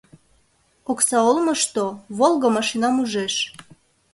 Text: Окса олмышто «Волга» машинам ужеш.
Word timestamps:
Окса 0.91 1.17
олмышто 1.29 1.83
«Волга» 2.17 2.49
машинам 2.55 2.95
ужеш. 3.03 3.35